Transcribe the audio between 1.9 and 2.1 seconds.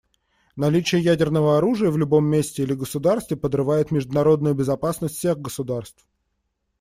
в